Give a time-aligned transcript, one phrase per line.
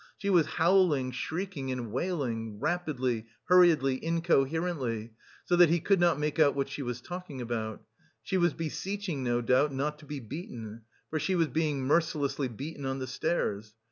[0.17, 5.11] She was howling, shrieking and wailing, rapidly, hurriedly, incoherently,
[5.45, 7.83] so that he could not make out what she was talking about;
[8.23, 12.83] she was beseeching, no doubt, not to be beaten, for she was being mercilessly beaten
[12.87, 13.75] on the stairs.